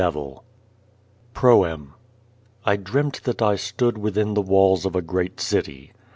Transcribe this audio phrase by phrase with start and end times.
[0.01, 0.43] AN WO) DEVll
[1.35, 1.93] PROEM
[2.63, 5.93] 1 DREAMT that I stood within the walls of a great city.